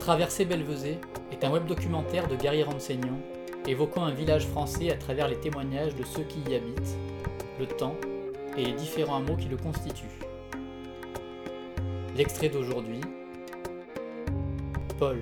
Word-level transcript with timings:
Traverser 0.00 0.46
Belvezé 0.46 0.98
est 1.30 1.44
un 1.44 1.50
web 1.50 1.66
documentaire 1.66 2.26
de 2.26 2.34
Gary 2.34 2.62
Renseignant 2.62 3.20
évoquant 3.66 4.02
un 4.02 4.14
village 4.14 4.46
français 4.46 4.90
à 4.90 4.96
travers 4.96 5.28
les 5.28 5.36
témoignages 5.36 5.94
de 5.94 6.04
ceux 6.04 6.22
qui 6.22 6.40
y 6.50 6.54
habitent, 6.54 6.96
le 7.58 7.66
temps 7.66 7.94
et 8.56 8.64
les 8.64 8.72
différents 8.72 9.18
hameaux 9.18 9.36
qui 9.36 9.48
le 9.48 9.58
constituent. 9.58 10.06
L'extrait 12.16 12.48
d'aujourd'hui, 12.48 13.02
Paul. 14.98 15.20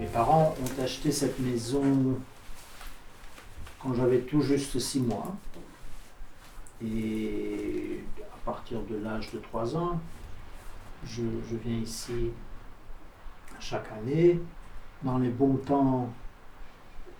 Mes 0.00 0.06
parents 0.06 0.56
ont 0.60 0.82
acheté 0.82 1.12
cette 1.12 1.38
maison 1.38 2.18
quand 3.80 3.94
j'avais 3.94 4.18
tout 4.18 4.40
juste 4.40 4.80
six 4.80 5.00
mois. 5.00 5.36
Et 6.84 8.00
partir 8.48 8.80
de 8.84 8.96
l'âge 8.96 9.30
de 9.32 9.38
3 9.40 9.76
ans, 9.76 10.00
je, 11.04 11.22
viens 11.62 11.80
ici 11.80 12.30
chaque 13.60 13.92
année. 13.92 14.40
Dans 15.02 15.18
les 15.18 15.28
bons 15.28 15.58
temps 15.58 16.08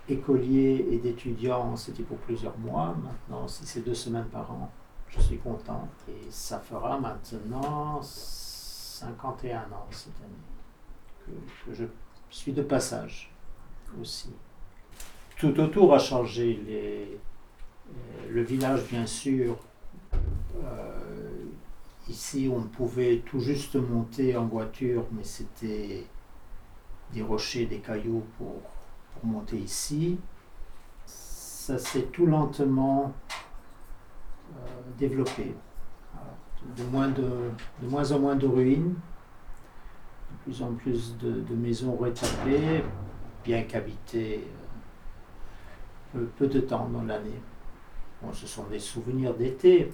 écoliers 0.09 0.87
et 0.91 0.97
d'étudiants, 0.97 1.75
c'était 1.75 2.01
pour 2.01 2.17
plusieurs 2.17 2.57
mois. 2.57 2.95
Maintenant, 3.03 3.47
si 3.47 3.63
c'est 3.67 3.81
deux 3.81 3.93
semaines 3.93 4.25
par 4.25 4.51
an, 4.51 4.71
je 5.07 5.19
suis 5.19 5.37
content. 5.37 5.87
Et 6.07 6.31
ça 6.31 6.59
fera 6.59 6.99
maintenant 6.99 8.01
51 8.01 9.59
ans 9.59 9.87
cette 9.91 10.19
année 10.23 10.33
que, 11.25 11.69
que 11.69 11.75
je 11.75 11.85
suis 12.31 12.53
de 12.53 12.63
passage 12.63 13.31
aussi. 14.01 14.31
Tout 15.37 15.57
autour 15.59 15.93
a 15.93 15.99
changé. 15.99 16.59
Les, 16.65 17.19
euh, 17.89 18.29
le 18.31 18.41
village, 18.41 18.83
bien 18.89 19.05
sûr, 19.05 19.55
ici 22.09 22.49
on 22.53 22.63
pouvait 22.63 23.23
tout 23.25 23.39
juste 23.39 23.75
monter 23.75 24.35
en 24.35 24.45
voiture, 24.45 25.05
mais 25.11 25.23
c'était 25.23 26.05
des 27.13 27.21
rochers, 27.21 27.65
des 27.65 27.79
cailloux 27.79 28.23
pour, 28.37 28.61
pour 29.13 29.25
monter 29.25 29.57
ici. 29.57 30.19
Ça 31.05 31.77
s'est 31.77 32.07
tout 32.11 32.25
lentement 32.25 33.13
euh, 34.55 34.57
développé. 34.97 35.53
De 36.75 36.83
moins, 36.83 38.11
en 38.11 38.19
moins 38.19 38.35
de 38.35 38.47
ruines, 38.47 38.95
de 40.31 40.43
plus 40.43 40.61
en 40.61 40.73
plus 40.73 41.15
de, 41.17 41.55
maisons 41.55 41.95
retapées, 41.95 42.83
bien 43.43 43.63
qu'habitées 43.63 44.45
euh, 46.15 46.25
peu, 46.37 46.47
de 46.47 46.59
temps 46.59 46.89
dans 46.89 47.03
l'année. 47.03 47.41
Bon, 48.21 48.33
ce 48.33 48.45
sont 48.45 48.65
des 48.65 48.79
souvenirs 48.79 49.33
d'été. 49.35 49.91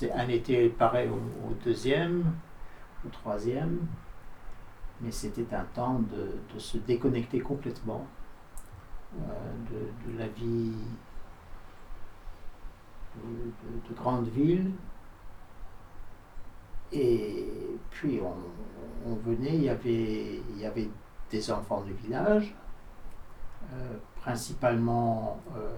C'est 0.00 0.12
un 0.12 0.28
été 0.28 0.70
pareil 0.70 1.10
au, 1.10 1.52
deuxième, 1.62 2.32
au 3.04 3.10
troisième, 3.10 3.80
mais 5.02 5.10
c'était 5.12 5.54
un 5.54 5.64
temps 5.74 5.98
de, 5.98 6.38
de 6.54 6.58
se 6.58 6.78
déconnecter 6.78 7.40
complètement 7.40 8.06
euh, 9.18 9.22
de, 9.70 10.18
la 10.18 10.26
vie 10.28 10.72
de, 13.14 13.20
de- 13.20 13.88
de 13.90 13.94
grande 13.94 14.28
ville. 14.28 14.70
Et 16.92 17.46
puis 17.90 18.20
on, 18.22 19.10
on 19.10 19.14
venait, 19.16 19.54
il 19.54 19.64
y, 19.64 19.68
avait, 19.68 20.40
il 20.50 20.58
y 20.58 20.64
avait 20.64 20.88
des 21.30 21.50
enfants 21.50 21.82
du 21.82 21.92
village, 21.92 22.54
euh, 23.74 23.96
principalement 24.16 25.40
euh, 25.56 25.68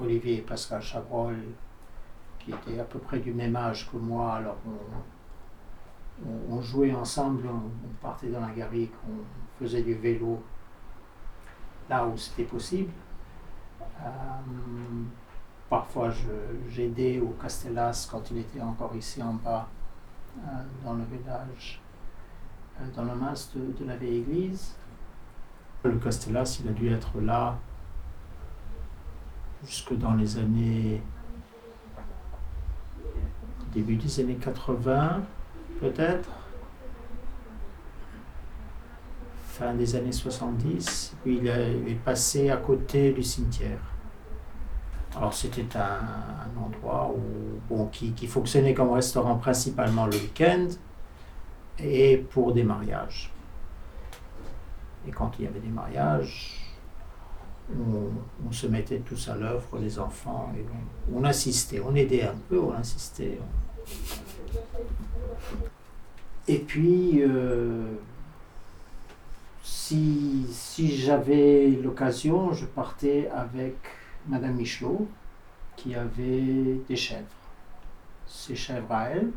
Olivier 0.00 0.38
et 0.38 0.42
Pascal 0.42 0.82
Chabrol, 0.82 1.36
qui 2.48 2.70
étaient 2.70 2.80
à 2.80 2.84
peu 2.84 2.98
près 2.98 3.18
du 3.18 3.32
même 3.32 3.56
âge 3.56 3.90
que 3.90 3.96
moi. 3.96 4.34
Alors 4.34 4.56
on, 6.50 6.60
jouait 6.60 6.94
ensemble, 6.94 7.46
on, 7.46 7.88
partait 8.02 8.28
dans 8.28 8.40
la 8.40 8.50
garrigue, 8.50 8.90
on 9.08 9.58
faisait 9.58 9.82
du 9.82 9.94
vélo 9.94 10.42
là 11.88 12.06
où 12.06 12.16
c'était 12.16 12.44
possible. 12.44 12.90
Euh, 14.02 14.08
parfois 15.68 16.10
j'aidais 16.68 17.20
au 17.20 17.30
Castellas 17.40 18.08
quand 18.10 18.30
il 18.30 18.38
était 18.38 18.60
encore 18.60 18.94
ici 18.96 19.22
en 19.22 19.34
bas, 19.34 19.68
euh, 20.38 20.50
dans 20.84 20.94
le 20.94 21.04
village, 21.04 21.80
euh, 22.80 22.84
dans 22.94 23.04
le 23.04 23.14
mas 23.14 23.52
de, 23.54 23.72
de 23.72 23.84
la 23.84 23.96
vieille 23.96 24.18
église. 24.18 24.76
Le 25.84 25.96
Castellas, 25.98 26.58
il 26.62 26.68
a 26.68 26.72
dû 26.72 26.92
être 26.92 27.20
là 27.20 27.56
jusque 29.64 29.96
dans 29.96 30.14
les 30.14 30.36
années 30.38 31.02
début 33.72 33.96
des 33.96 34.20
années 34.20 34.36
80 34.36 35.22
peut-être. 35.80 36.30
Fin 39.46 39.74
des 39.74 39.96
années 39.96 40.12
70 40.12 41.16
puis 41.22 41.38
il, 41.38 41.46
il 41.46 41.92
est 41.92 42.04
passé 42.04 42.50
à 42.50 42.56
côté 42.56 43.12
du 43.12 43.22
cimetière. 43.22 43.80
Alors 45.16 45.34
c'était 45.34 45.76
un, 45.76 45.80
un 45.80 46.64
endroit 46.64 47.10
où, 47.12 47.58
bon, 47.68 47.86
qui, 47.86 48.12
qui 48.12 48.26
fonctionnait 48.26 48.74
comme 48.74 48.92
restaurant 48.92 49.36
principalement 49.36 50.06
le 50.06 50.12
week-end 50.12 50.68
et 51.78 52.18
pour 52.18 52.52
des 52.52 52.62
mariages. 52.62 53.32
Et 55.06 55.10
quand 55.10 55.32
il 55.38 55.46
y 55.46 55.48
avait 55.48 55.60
des 55.60 55.68
mariages 55.68 56.67
on, 57.76 58.52
se 58.52 58.66
mettait 58.66 59.00
tous 59.00 59.28
à 59.28 59.36
l'œuvre, 59.36 59.78
les 59.78 59.98
enfants, 59.98 60.52
et 60.56 60.64
on, 61.12 61.20
on 61.20 61.24
assistait, 61.24 61.80
on 61.80 61.94
aidait 61.94 62.22
un 62.22 62.34
peu, 62.48 62.58
on 62.58 62.72
insistait. 62.72 63.38
Et 66.48 66.58
puis, 66.58 67.22
euh, 67.22 67.84
si, 69.62 70.46
j'avais 70.96 71.68
l'occasion, 71.68 72.52
je 72.52 72.64
partais 72.64 73.28
avec 73.34 73.76
Madame 74.26 74.54
Michelot, 74.54 75.06
qui 75.76 75.94
avait 75.94 76.80
des 76.88 76.96
chèvres. 76.96 77.24
Ses 78.26 78.56
chèvres 78.56 78.90
à 78.92 79.10
elle, 79.10 79.30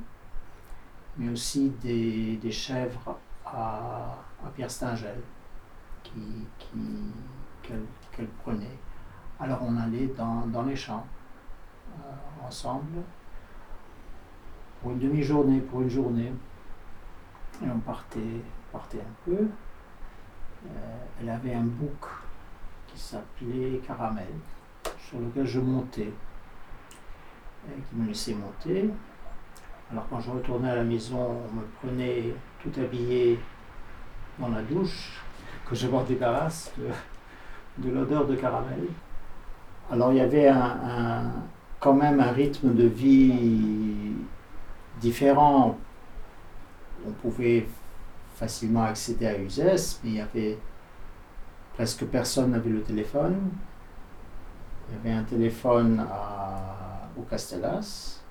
mais 1.18 1.32
aussi 1.32 1.72
des, 1.82 2.40
chèvres 2.52 3.18
à, 3.46 4.18
Pierre 4.56 4.72
Stingel, 4.72 5.20
qui, 6.04 6.14
qu'elle 7.62 8.28
prenait. 8.44 8.78
Alors 9.40 9.60
on 9.64 9.76
allait 9.78 10.08
dans, 10.18 10.64
les 10.64 10.76
champs 10.76 11.06
euh, 12.00 12.48
ensemble 12.48 13.02
pour 14.82 14.92
une 14.92 15.00
demi-journée, 15.00 15.60
pour 15.62 15.82
une 15.82 15.90
journée. 15.90 16.32
Et 17.64 17.70
on 17.70 17.80
partait, 17.80 18.42
partait 18.72 19.00
un 19.00 19.26
peu. 19.26 19.38
Euh, 20.66 20.98
elle 21.20 21.30
avait 21.30 21.54
un 21.54 21.64
bouc 21.64 22.06
qui 22.88 23.00
s'appelait 23.00 23.80
Caramel, 23.86 24.28
sur 24.98 25.20
lequel 25.20 25.46
je 25.46 25.60
montais, 25.60 26.12
qui 27.90 27.96
me 27.96 28.08
laissait 28.08 28.36
monter. 28.36 28.90
Alors 29.92 30.08
quand 30.10 30.20
je 30.20 30.32
retournais 30.32 30.70
à 30.70 30.76
la 30.76 30.84
maison, 30.84 31.42
on 31.50 31.56
me 31.56 31.64
prenait 31.82 32.34
tout 32.62 32.72
habillé 32.80 33.40
dans 34.40 34.50
la 34.50 34.62
douche, 34.62 35.20
que 35.68 35.76
je 35.76 35.88
m'en 35.88 36.04
débarrasse 36.04 36.72
de 37.78 37.90
l'odeur 37.90 38.26
de 38.26 38.36
caramel. 38.36 38.88
Alors 39.92 40.12
il 40.12 40.18
y 40.18 40.22
avait 40.22 40.52
quand 41.80 41.94
même 41.94 42.20
un 42.20 42.32
rythme 42.32 42.74
de 42.74 42.86
vie 42.86 44.14
différent. 45.00 45.78
On 47.06 47.12
pouvait 47.12 47.66
facilement 48.36 48.84
accéder 48.84 49.28
à 49.28 49.38
Uzès, 49.38 50.00
mais 50.04 50.10
il 50.12 50.16
y 50.16 50.22
avait 50.22 50.58
presque 51.74 52.06
personne 52.06 52.52
n'avait 52.52 52.70
le 52.70 52.82
téléphone. 52.82 53.38
Il 54.90 54.96
y 54.96 55.00
avait 55.00 55.20
un 55.20 55.24
téléphone 55.24 56.06
au 57.18 57.22
Castellas. 57.24 58.22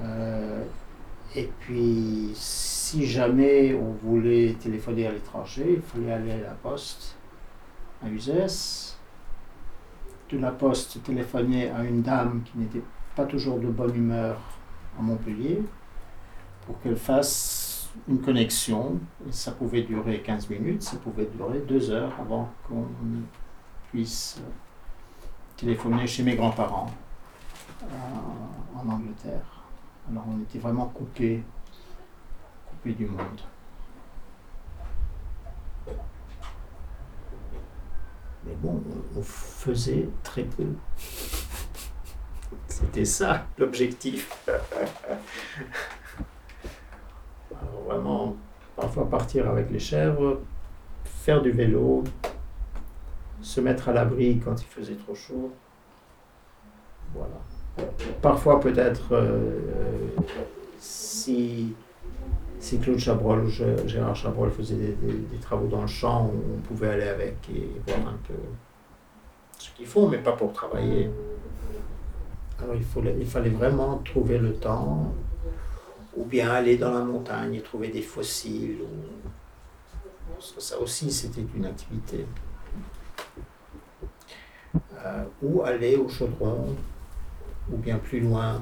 Euh, 0.00 0.64
et 1.36 1.50
puis, 1.60 2.30
si 2.34 3.06
jamais 3.06 3.74
on 3.74 3.92
voulait 4.06 4.56
téléphoner 4.58 5.06
à 5.06 5.12
l'étranger, 5.12 5.74
il 5.76 5.82
fallait 5.82 6.12
aller 6.12 6.32
à 6.32 6.48
la 6.48 6.54
poste 6.54 7.17
à 8.04 8.08
Uzès. 8.08 8.96
De 10.30 10.38
la 10.38 10.50
poste, 10.50 11.02
téléphoner 11.02 11.70
à 11.70 11.84
une 11.84 12.02
dame 12.02 12.42
qui 12.44 12.58
n'était 12.58 12.82
pas 13.16 13.24
toujours 13.24 13.58
de 13.58 13.68
bonne 13.68 13.94
humeur 13.94 14.38
à 14.98 15.02
Montpellier 15.02 15.62
pour 16.66 16.78
qu'elle 16.80 16.96
fasse 16.96 17.88
une 18.06 18.20
connexion. 18.20 19.00
Ça 19.30 19.52
pouvait 19.52 19.82
durer 19.82 20.20
15 20.20 20.50
minutes, 20.50 20.82
ça 20.82 20.98
pouvait 20.98 21.26
durer 21.26 21.60
deux 21.60 21.90
heures 21.90 22.12
avant 22.20 22.50
qu'on 22.68 22.86
puisse 23.90 24.40
téléphoner 25.56 26.06
chez 26.06 26.22
mes 26.22 26.36
grands-parents 26.36 26.90
euh, 27.82 27.86
en 28.76 28.88
Angleterre. 28.88 29.64
Alors 30.10 30.24
on 30.28 30.40
était 30.42 30.58
vraiment 30.58 30.86
coupé, 30.86 31.42
coupé 32.68 32.92
du 32.92 33.06
monde. 33.06 33.40
Mais 38.44 38.54
bon, 38.62 38.82
on, 39.16 39.22
faisait 39.22 40.08
très 40.22 40.44
peu. 40.44 40.66
C'était 42.68 43.04
ça 43.04 43.46
l'objectif. 43.58 44.30
vraiment, 47.86 48.36
parfois 48.76 49.08
partir 49.08 49.48
avec 49.48 49.70
les 49.70 49.78
chèvres, 49.78 50.40
faire 51.04 51.42
du 51.42 51.50
vélo, 51.50 52.04
se 53.40 53.60
mettre 53.60 53.88
à 53.88 53.92
l'abri 53.92 54.40
quand 54.44 54.60
il 54.60 54.66
faisait 54.66 54.94
trop 54.94 55.14
chaud. 55.14 55.52
Voilà. 57.14 57.40
Parfois 58.20 58.60
peut-être 58.60 59.12
euh, 59.12 60.10
si, 60.78 61.74
si 62.60 62.78
Claude 62.78 62.98
Chabrol 62.98 63.44
ou 63.44 63.48
Gérard 63.48 64.16
Chabrol 64.16 64.50
faisaient 64.50 64.74
des, 64.74 65.38
travaux 65.40 65.68
dans 65.68 65.82
le 65.82 65.86
champ, 65.86 66.30
on 66.32 66.60
pouvait 66.62 66.90
aller 66.90 67.08
avec 67.08 67.36
et 67.54 67.68
voir 67.86 68.08
un 68.08 68.18
peu 68.26 68.34
ce 69.58 69.70
qu'ils 69.70 69.86
font, 69.86 70.08
mais 70.08 70.18
pas 70.18 70.32
pour 70.32 70.52
travailler. 70.52 71.10
Alors 72.60 72.74
il, 72.74 73.26
fallait 73.26 73.50
vraiment 73.50 73.98
trouver 73.98 74.38
le 74.38 74.54
temps, 74.54 75.12
ou 76.16 76.24
bien 76.24 76.50
aller 76.50 76.76
dans 76.76 76.92
la 76.92 77.04
montagne 77.04 77.54
et 77.54 77.60
trouver 77.60 77.88
des 77.88 78.02
fossiles. 78.02 78.80
Ça 80.58 80.78
aussi, 80.78 81.10
c'était 81.10 81.44
une 81.54 81.66
activité. 81.66 82.26
Euh, 85.04 85.24
ou 85.42 85.62
aller 85.62 85.96
au 85.96 86.08
chaudron, 86.08 86.74
ou 87.72 87.76
bien 87.76 87.98
plus 87.98 88.20
loin, 88.20 88.60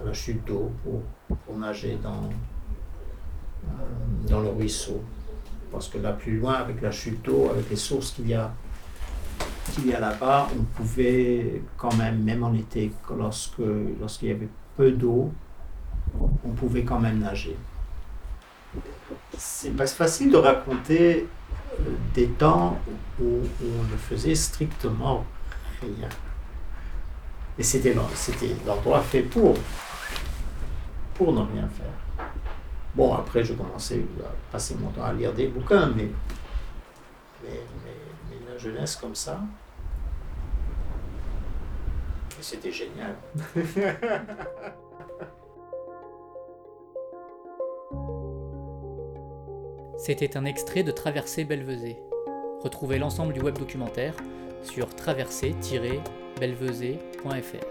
à 0.00 0.04
la 0.04 0.12
chute 0.12 0.44
d'eau, 0.44 0.70
pour, 0.84 1.56
nager 1.56 1.98
dans, 2.00 2.28
dans 4.28 4.40
le 4.40 4.48
ruisseau. 4.48 5.02
Parce 5.72 5.88
que 5.88 5.98
là, 5.98 6.12
plus 6.12 6.38
loin, 6.38 6.54
avec 6.54 6.80
la 6.80 6.90
chute 6.90 7.22
d'eau, 7.24 7.48
avec 7.50 7.68
les 7.70 7.76
sources 7.76 8.12
qu'il 8.12 8.28
y 8.28 8.34
a, 8.34 8.52
qu'il 9.72 9.94
a 9.94 10.00
là-bas, 10.00 10.48
on 10.58 10.62
pouvait 10.62 11.62
quand 11.76 11.94
même, 11.96 12.22
même 12.22 12.42
en 12.42 12.54
été, 12.54 12.92
lorsque, 13.16 13.60
lorsqu'il 14.00 14.28
y 14.28 14.32
avait 14.32 14.48
peu 14.76 14.92
d'eau, 14.92 15.32
on 16.44 16.50
pouvait 16.50 16.84
quand 16.84 17.00
même 17.00 17.18
nager. 17.18 17.56
C'est 19.36 19.76
pas 19.76 19.86
facile 19.86 20.30
de 20.30 20.36
raconter 20.36 21.26
euh, 21.78 21.82
des 22.14 22.28
temps 22.28 22.78
où 23.20 23.24
on 23.24 23.92
ne 23.92 23.96
faisait 23.96 24.34
strictement 24.34 25.24
rien. 25.80 26.08
Et 27.58 27.62
c'était 27.62 27.94
l'endroit 28.66 29.00
fait 29.00 29.22
pour, 29.22 29.54
pour 31.14 31.32
ne 31.32 31.40
rien 31.40 31.68
faire. 31.68 32.25
Bon, 32.96 33.12
après, 33.12 33.44
je 33.44 33.52
commençais 33.52 34.02
à 34.24 34.30
passer 34.50 34.74
mon 34.74 34.88
temps 34.88 35.04
à 35.04 35.12
lire 35.12 35.34
des 35.34 35.48
bouquins, 35.48 35.92
mais, 35.94 36.08
mais, 37.44 37.60
la 38.50 38.56
jeunesse 38.56 38.96
comme 38.96 39.14
ça, 39.14 39.38
c'était 42.40 42.72
génial. 42.72 43.14
C'était 49.98 50.36
un 50.36 50.44
extrait 50.44 50.82
de 50.82 50.90
Traversée 50.92 51.44
Belvezé. 51.44 51.96
Retrouvez 52.62 52.98
l'ensemble 52.98 53.32
du 53.32 53.40
web 53.40 53.56
documentaire 53.58 54.12
sur 54.62 54.94
traversée-belvezé.fr. 54.94 57.65